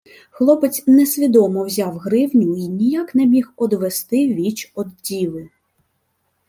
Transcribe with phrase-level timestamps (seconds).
[0.31, 5.49] Хлопець несвідомо взяв гривню й ніяк не міг одвести віч од діви.